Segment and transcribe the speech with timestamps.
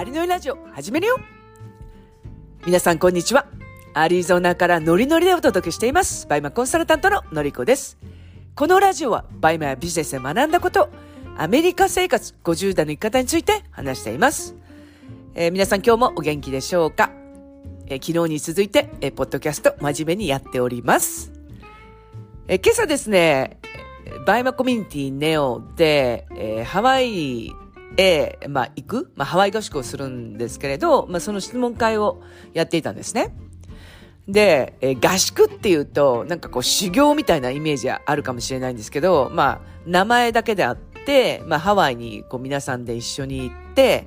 [0.00, 1.20] アリノリラジオ始めるよ
[2.64, 3.44] 皆さんこんにちは。
[3.92, 6.26] アリゾナからノリノリでお届けしています。
[6.26, 7.98] バイマコンサルタントののりこです。
[8.54, 10.88] このラジオはバイマやビジネスで学んだこと、
[11.36, 14.56] アメリカ生活50代の生き方について話しています。
[15.34, 17.10] えー、皆さん今日もお元気でしょうか、
[17.84, 21.30] えー、昨日に続いて、えー、ポッドキャスト真面目にやっております。
[22.48, 23.60] え今朝ですね、
[24.26, 27.52] バイマコミュニティネオで、えハワイ
[28.00, 32.22] へ、まあ、行く、まあ、ハワイ合宿をするんですけれど、まあ、その質問会を
[32.54, 33.34] やっていたんですね。
[34.26, 44.06] で、え、合宿っていうと、なんかこう修行みたいなイメージあるかもしれないんですけど、まあ、名前だけであって、まあ、ハワイにこう皆さんで一緒に行って、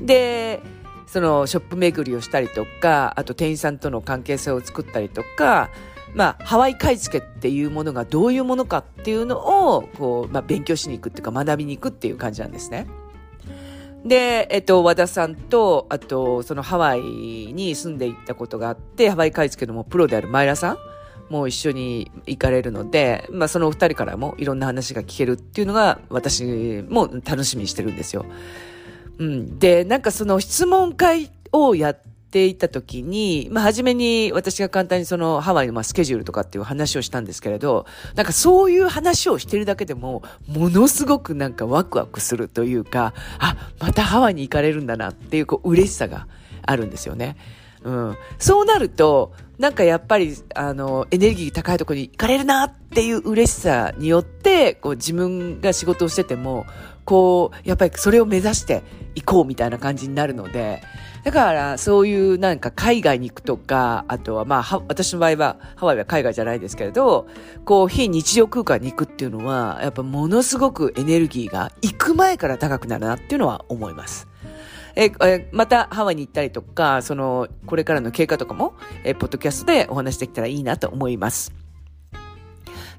[0.00, 0.60] で、
[1.06, 5.70] そのショップ巡りをしたりとか、あと店員さんとの関係性を作ったりとか、
[6.14, 12.86] まあ、ハワイ買い付けっていうものがどういうものかっていうのを、こう、まあ、勉強しに行くっていうか学びに行くっていう感じなんですね。
[14.04, 20.78] で、えっと、和田さんと、あと、そのハワイに住んでいったことがあって、ハワイ買い付けのもプロである前田さん
[21.30, 26.44] も一緒に行かれるので、まあそのお二人からもいろんな話が聞けるっていうのが私
[26.88, 28.24] も楽しみにしてるんですよ。
[29.18, 29.58] うん。
[29.58, 46.26] で、なんかその質問会をやっていた時に、まあ、初めに私が簡単にそのハワイのまあスケジュールとかっていう話をしたんですけれど、なんかそういう話をしてるだけでも、ものすごくなんかワクワクするというか、あ、またハワイに行かれるんだなっていうこう嬉しさが
[46.62, 47.36] あるんですよね。
[47.82, 48.16] うん。
[48.38, 56.66] そうなると、なんかやっぱり、あの、エネルギー高いところに行かれるなっていう嬉しさによって、こう自分が仕事をしてても、
[57.08, 58.82] こう、やっぱりそれを目指して
[59.14, 60.82] 行こうみたいな感じになるので、
[61.24, 67.26] だからそういうなんか海外に行くとか、あとはまあ、私の場合はハワイは海外じゃないですけれど、
[67.64, 74.28] こう非日常空間に行くっていうのは、やっぱものすごくエネルギーが行く前から高くなるなっていうのは思います。
[74.94, 81.67] ええまたハワイに行ったりとか、その、これからの経過とかも、えポッドキャストでお話できたらいいなと思います。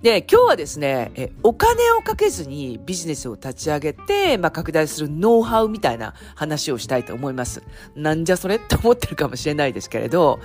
[0.01, 7.63] で、今日はですね、お金をかけずにビジネスを立ち上げて、まあ、拡大するノウハウみたいな話をしたいと思います。
[7.95, 10.39] なんじゃそれって思ってるかもしれないですけれど、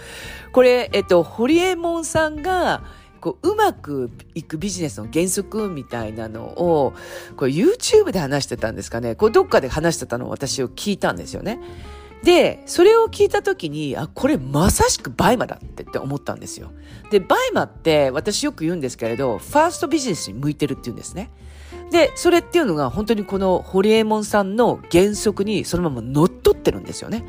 [0.52, 2.82] これ、えっと、ホリエモンさんが、
[3.20, 6.92] こう、うまくいくビジネスの原則みたいなのを、
[7.36, 9.14] これ YouTube で話してたんですかね。
[9.14, 11.60] こう、どっかで話してたのを私を聞いたんですよね。
[12.24, 16.72] で、それを聞いた時に、あ、これまさしくバイマだってって思ったんですよ。
[17.10, 21.30] で、バイマって私よく言うんですけれど、ファーストビジネスに向いてるって言うんですね。
[21.90, 27.24] で、それっていうのが本当にこのホリエモンさんの原則にそのまま乗っ取ってるんですよね。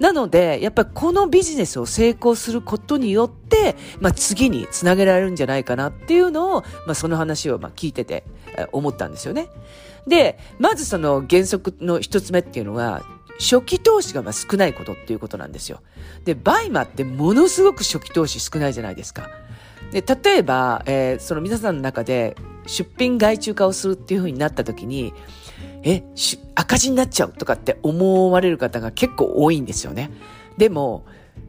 [0.00, 8.24] なので、やっぱりこのビジネスを成功することによって、まあ次につなげられるんじゃないかなっていうのを、まあその話をまあ聞いてて
[8.72, 9.48] 思ったんですよね。
[10.08, 13.02] で、まずその原則の一つ目っていうのは、
[13.38, 15.80] 初期投資がまあ少ないことっていうことなんですよ。
[16.24, 19.28] で、バイマってものすごく初期投資少ないじゃないですか。
[19.92, 22.36] で、例えば、えー、その皆さんの中で
[22.66, 25.12] 出品外注化をするっていうふうになった時に、
[25.82, 26.02] え、
[26.54, 30.10] 赤字になっちゃうとかって思われる方が結構多いんですよね。
[30.56, 31.04] でも、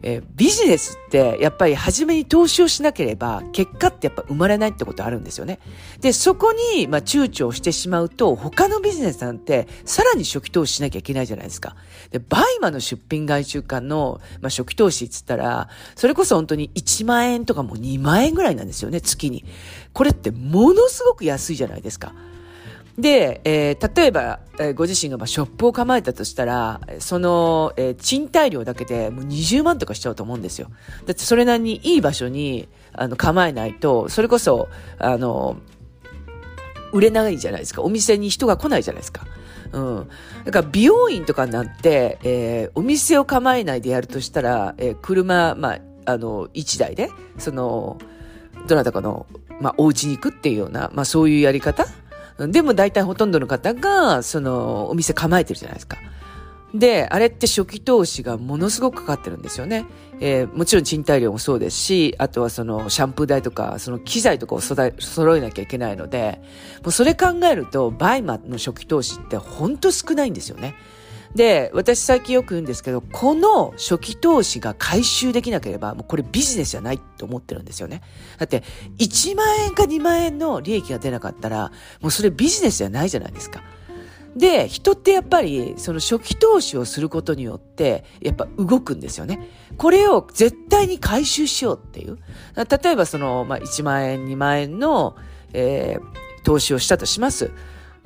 [0.08, 5.60] えー、ビジネスってやっぱり初めに投資をしなければ結果ってやっぱ生まれないってことあるんですよね。
[6.00, 11.76] で、そこにまあ躊躇してしまうと他のビジネスなんてさらに初期投資しなきゃいけないじゃないですか。
[12.12, 19.44] で、バイマの出品外注化のまあ初期投資っつったらそれこそ本当に1万円とかも2万円ぐらいなんですよね、月に。
[19.92, 22.14] これってものすごく安いじゃないですか。
[22.98, 30.70] で、えー、例えば、えー、ご自身がまあショップを構えたとしたら、その、えー、賃貸料だけでもう20万とかしちゃうと思うんですよ。
[31.06, 35.58] だってそれなりにいい場所に、あの、構えないと、それこそ、あの、
[36.94, 37.84] 売れないじゃないですか。
[37.84, 39.26] お店に人が来ないじゃないですか。
[39.74, 40.08] うん。
[40.46, 47.98] だから美容院とかになって、えー、お店を構えないでやるとしたら、えー、車、まあ、あの、1台で、その、
[48.68, 49.26] どなたかの、
[49.60, 51.86] まあ、お家に行くっていうような、まあ、そういうやり方
[52.38, 55.98] でも大体ほとんどの方が、その、お店構えてるじゃないですか。
[56.74, 59.86] で、あれって初期投資がものすごくかかってるんですよね。
[60.20, 66.42] えー、もちろん賃貸料もそうですし、あとはそのシャンプー代とか、その機材とかを揃えなきゃいけないので、
[66.84, 70.76] もうそれ考えると、バイマの初期投資ってほんと少ないんですよね。
[71.36, 78.02] で、私最近よく言うんですけど、この初期投資が回収できなければ、もうこれビジネスじゃないと思ってるんですよね。
[78.40, 78.64] だって、
[79.00, 83.62] 1万円か2万円の利益が出なかったら、もうそれビジネスじゃないじゃないですか。
[84.38, 89.50] で、人ってやっぱり、その初期投資をすることによって、やっぱ動くんですよね。
[89.78, 92.18] これを絶対に回収しようっていう。
[92.56, 95.18] 例えばその、まあ、1万円、2万円の、
[95.52, 97.52] えー、投資をしたとします。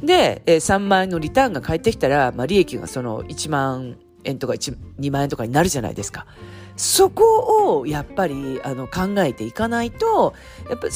[0.03, 6.25] で、えー、3万円のリターンが返ってきたら、まあ、利益がその1万円とか、2万円とかになるじゃないですか。
[6.75, 10.33] そこをやっぱりあの考えていかないと、
[10.69, 10.87] やっぱ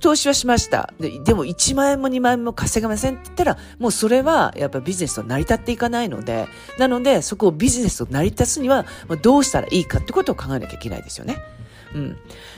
[0.00, 1.20] 投資はしましたで。
[1.20, 6.48] でも1万円も2万円も稼げませんって言ったら、もうそれはやっぱビジネスと成り立っていかないので、
[6.78, 8.86] なのでそこをビジネスと成り立つには、
[9.22, 11.36] どうしたらいいかってことを考えなきゃいけないですよね。
[11.94, 12.16] うん。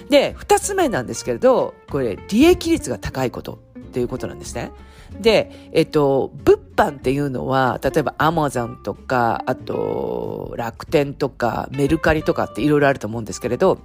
[0.09, 4.73] で、二つ目なんですけれど、これ、利益率が高いことっていうことなんですね。
[5.21, 13.79] で、えっと、物販っていうのは、例えばアマゾンとか、あと、楽天とか、メルカリとかっていろいろあると思うんですけれど、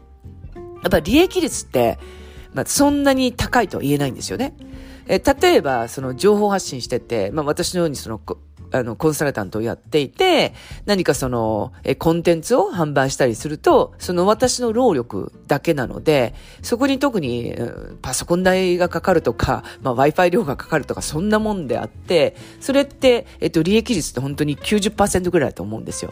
[0.56, 1.98] やっぱ利益率って、
[2.54, 4.54] まあ、そんなに高いとは言えないんですよね。
[5.08, 8.20] え例えば、その情報発信してて、まあ、私のようにその、
[8.74, 10.54] あの、コンサルタントをやっていて、
[10.86, 16.34] 何かその、え、コンテンツを販売したりすると、その私の労力だけなので、
[16.64, 17.56] そこに特に、
[18.02, 26.12] パソコン代がかかるとか、まあ、Wi-Fi 量がかかるとか、そんなもんであって、それって、えっと、利益率って本当に90%ぐらいだと思うんですよ。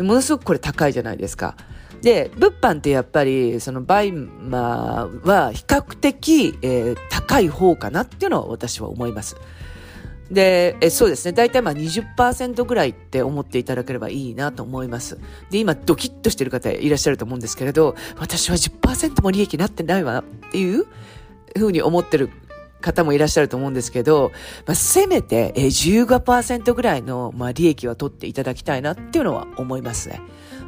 [0.00, 1.56] ものすごくこれ高いじゃないですか。
[2.02, 9.36] で、物販ってやっぱり、そのバイマーは比較的、えー、高い方かなっていうのは私は思います。
[10.30, 11.32] で、えそうですね。
[11.32, 15.18] 大体まあ20%ぐらいって思っていただければいいなと思います。
[15.50, 20.86] で、今ドキッとしてる方いらっしゃると思うんですけれど、私は10%も利益になってないわっていう
[21.56, 22.30] ふうに思ってる
[22.80, 24.32] 方もいらっしゃると思うんですけど、
[24.66, 30.20] まあ、せめて15%ぐらいのまあ利益は取っていただきたいなっていうのは思いますね。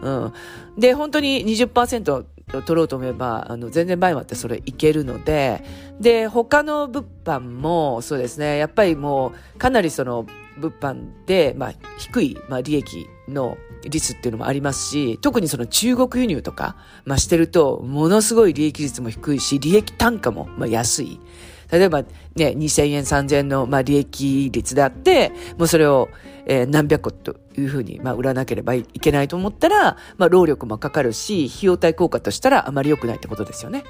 [0.03, 0.33] うん。
[0.79, 5.63] で、本当に20%取ろうと思えば、あの、全然前もあってそれいけるので、
[6.01, 10.27] で、他の物販もそうですね、やっぱりもう、かなりその、
[10.59, 21.21] 物販で、まあ、低い、まあ、利益の率っていうのもありますし、特にその中国輸入とか、まあ、してると、ものすごい利益率も低いし、利益単価も、まあ、安い。
[21.71, 26.09] 例えばね、2000円、3000円の、まあ、利益率であって、もうそれを、
[26.47, 33.85] えー、何百個というふうに、まあ、売らなければいけないと思ったら、まあ、労力もかかるし、費用対効果としたらあまり良くないってことですよね。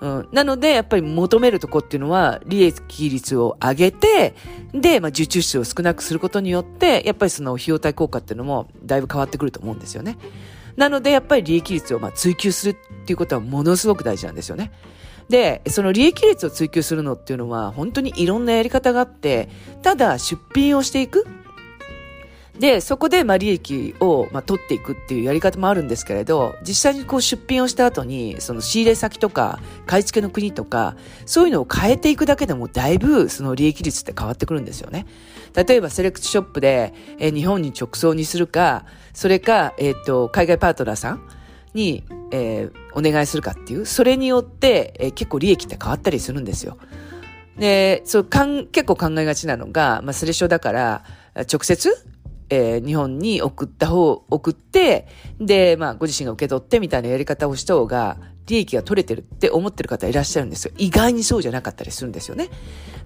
[0.00, 4.34] うん、なので、やっぱり求めるとこっていうのは、利益率を上げて、
[4.72, 10.16] で、まあ、受注数を少なくすることによって、やっぱりその費用対効果っていうのも、だいぶ変わってくると思うんですよね。
[10.80, 14.72] なので、やっぱり利益率をま追求するっていうことはものすごく大事なんですよね。
[15.28, 19.50] で、その利益率を追求するのっていうのは本当にいろんなやり方があって、
[19.82, 21.26] ただ出品をしていく。
[22.60, 35.06] で、そこでま利益をま取っていくっていうやり方もあるんですけれど、実際にこう出品をした後に、その仕入れ先とか、買い付けの国とか、そういうのを変えていくだけでもだいぶその利益率って変わってくるんですよね。
[35.54, 38.84] 例えばセレクトショップで、え、日本に直送にするか、
[39.14, 41.22] それか、えっ、ー、と、海外パートナーさん
[41.72, 46.76] に、えー、お願いするかっていう、それによって、えー、結構利益って変わったりするんですよ。
[47.58, 51.04] で、そう、かん、結構考えがちなのが、まあ、スレショだから、
[51.50, 52.09] 直接、
[52.50, 55.06] えー、日本に送った方、送って、
[55.40, 60.72] で、まあ、ご自身が受け取ってみたいなやり方をした方が、利益が取れてるって思ってる方いらっしゃるんですよ。
[60.76, 62.48] 意外にそうじゃなかったりするんですよね。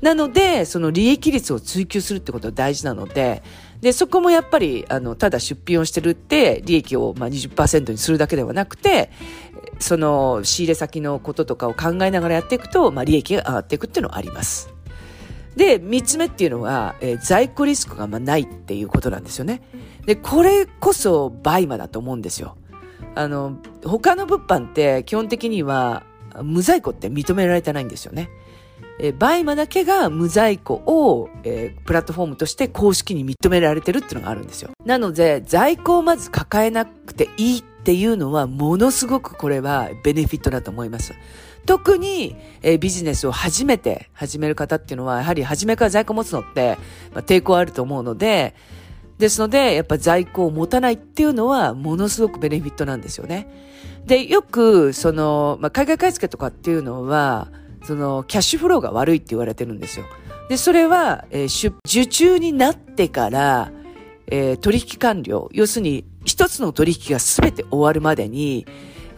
[0.00, 3.43] なので、その利益率を追求するってことは大事なので、
[3.81, 9.11] で、そこもやっぱり、あの、ただ出品をしてるって、利益をまあ20%にするだけではなくて、
[9.79, 14.74] その仕入れ先のこととかを考えながらやっていくと、まあ利益が上がっていくっていうのはあります。
[15.56, 19.63] で、三つ目っていうのは、えー、在庫リスクがまあないっていうことなんですよね。
[20.06, 22.56] で、これこそバイマだと思うんですよ。
[23.15, 26.03] あの、他の物販って基本的には
[26.43, 28.29] 無在庫って認められてないんですよね。
[28.99, 34.70] えー、バイマだけが無在庫を、えー、プラットフォームとして公式に認められてるっていうのがあるんですよ。
[34.84, 41.15] なので、在庫をまず抱えなくていいっていうのは、ものすごくこれはベネフィットだと思います。
[41.67, 46.79] 特に、えー、ビジネスを初めて始める方っていうのは、やはり初めから在庫持つのって、
[47.15, 48.55] まあ、抵抗あると思うので、
[49.19, 53.49] ですので、やっぱ在庫を持たないっていうのは、ものすごくベネフィットなんですよね。
[54.06, 57.49] で、よく、その、まあ、海外買い付けとかっていうのは、
[57.85, 60.06] その、キャッシュフローが悪いって言われてるんですよ。
[60.49, 63.73] で、それは、えー、受注になってから、
[64.27, 65.49] えー、取引完了。
[65.53, 68.67] 要するに、一つの取引が全て終わるまでに、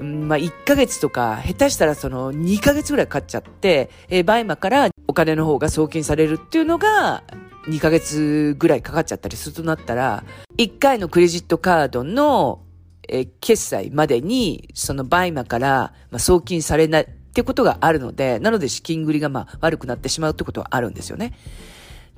[0.03, 7.23] まあ、1ヶ月とか、下手したらその2ヶ月ぐらいかかっちゃって、えー、バイマからお金の方が送金されるっていうのが、
[7.69, 10.25] 2ヶ月ぐらいかかっちゃったりするとなったら、
[10.59, 12.62] 1回のクレジットカードの、
[13.09, 21.33] えー、決済までに、そのバイマから、まあ、送金されないってことがあるので、なので資金繰りがまあ悪くなってしまうってことはあるんですよね。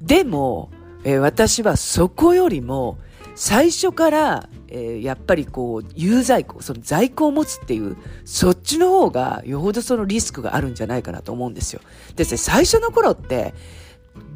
[0.00, 0.70] でも、
[1.04, 2.98] えー、私はそこよりも、
[3.38, 11.80] 最初から、えー、やっぱりこう、有在庫、その在庫を持つっていう、そっちの方がよほどそのリスクがあるんじゃないかなと思うんですよ。
[12.16, 13.54] ですね、最初の頃って、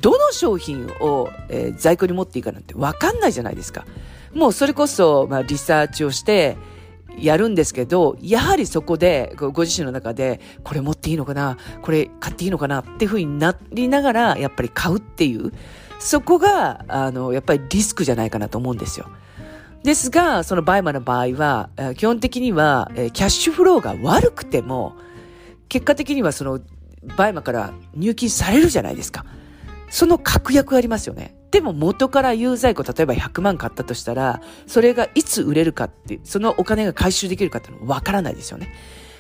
[0.01, 3.87] どの商品を、えー、在庫に持っていいかなんてわかんないじゃないですか。
[4.35, 6.57] もうそれこそ、まあ、リサーチをして、
[7.19, 15.53] やるんですけど、やはりそこで、ご自身の中で、これ持っていいのかなこれ買っていいのかなっていうふうになりながら、やっぱり買うっていう、
[16.03, 19.07] そこが、あの、やっぱりリスクじゃないかなと思うんですよ。
[19.83, 24.97] ですが、そのバイマの場合は、基本的には、キャッシュフローが悪くても、
[25.69, 26.61] 結果的にはその、
[27.17, 29.25] バイマから入金されるじゃないですか。
[29.91, 31.35] その確約がありますよね。
[31.51, 38.73] でも元から有在庫、例えば100万買ったとしたら、それがいつ売れるかって、そのお金が回収できるかっていうのはわからないですよね。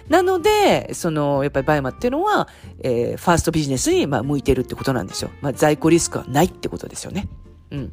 [0.08, 2.48] なので、その、やっぱりバイマっていうのは、
[2.82, 5.30] えー、ファーストビジネスに、まあ、向いてるってことなんですよ。
[5.40, 7.28] まあ、在庫リスクはないってことですよね。
[7.70, 7.92] うん。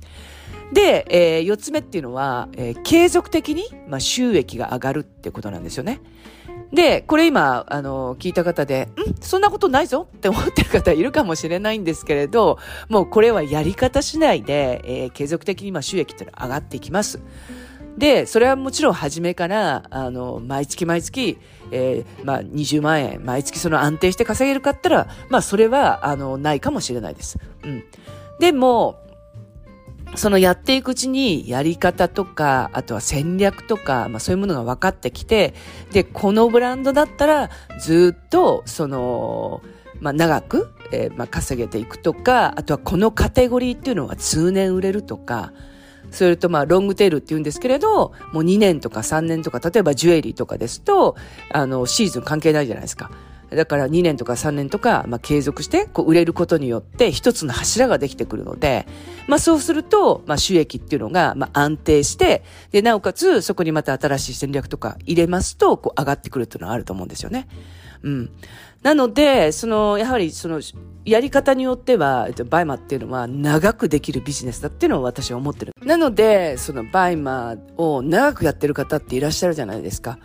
[0.74, 6.02] で、えー、四つ目っていうのは、えー、継続的に、まあ、収益が上がるってことなんですよね。
[6.72, 17.20] で、これ今、あの、聞いた方で、んそんなことないぞって思ってる方いるかもしれないんですけれど、もうこれはやり方次第で、えー、継続的にまあ収益っていうのは上がっていきます。
[17.98, 21.38] で、それはもちろん初めから、あの、毎月毎月、
[21.72, 27.40] えー、まあ、20万円、毎月その安定して稼げるかったら、まあ、それは、あの、ないかもしれないです。
[27.64, 27.84] うん。
[28.40, 29.00] でも、
[30.16, 35.54] そのやっていくうちにやり方とか、あとは戦略とか、まあそういうものが分かってきて、
[35.92, 37.50] で、このブランドだったら
[37.80, 39.62] ずっと、その、
[40.00, 45.54] まあ長く、えー、まあ稼げていくとか、あとはこのカテゴリーっていうのは通年売れるとか、
[46.12, 51.16] それとまあロングテールって言うんですけれど、もう2年とか3年とか、例えばジュエリーとかですと、
[51.52, 53.12] あの、シーズン関係ないじゃないですか。
[53.50, 58.86] だから2年とか3年とか、まあ、継続してこう売れることによって一つの柱ができてくるので、
[59.28, 67.48] まあ、そうすると、まあ、収益っていうのが、まあ、安定して、で、なおかつそこにまた新しい戦略とか入れますと、こう上がってくるっていうのはあると思うんですよね。
[68.04, 68.30] うん。
[68.82, 70.62] なので、その、やはりその、
[71.06, 75.74] やり方によっては、えっとバイマーっていうのは長くできるビジネスだっていうのを私は思ってる。
[75.84, 80.20] なので、そのバイマーを長くやってる方っていらっしゃるじゃないですか。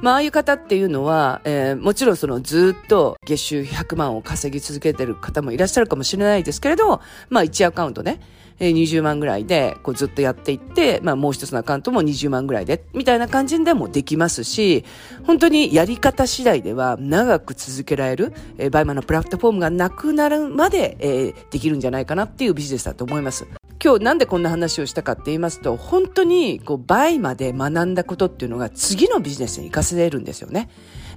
[0.00, 8.20] まあ、ああいう方っていうのは、えー、もちろんそのずっと月収100万を稼ぎ続けてる方もいらっしゃるかもしれないですけれど、まあ、1アカウントね、
[8.60, 14.84] えー、20万ぐらいで、こうずっとやっていって、まあ、もう一つのアカウントも20万ぐらいで、みたいな感じでもできますし、
[15.24, 23.46] 本当にやり方次第では長く続けられる、えー、バイマのプラットフォームがなくなるまで、えー、できるんじゃないかなっていうビジネスだと思います。
[23.82, 30.68] 今日なんでこんな話をしたかって言いますと、本当にこうバイマで学んだことっていうのが次のビジネスに活かせれるんですよね。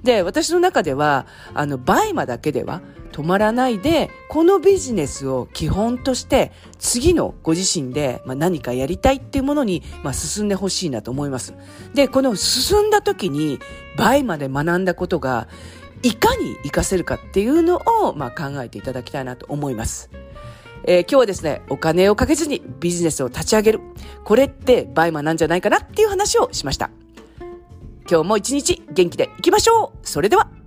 [0.03, 2.81] で、私の中では、あの、バイマだけでは
[3.13, 11.53] 止まらないで、このビジネスを基本として、次のご自身で、まあ、何かやりたいっていうものに、まあ、進んでほしいなと思います。
[11.93, 13.59] で、この進んだ時に、
[13.97, 15.47] バイマで学んだことが、
[16.01, 20.09] いかに活かせるかっていうのを、まあ、考えていただきたいなと思います。
[20.85, 23.79] えー、今日はですね、お金をかけずにビジネスを立ち上げる。
[24.25, 26.89] これってバイマなんじゃないかなっていう話をしました。
[28.09, 30.07] 今日も一日元気でいきましょう。
[30.07, 30.62] それでは。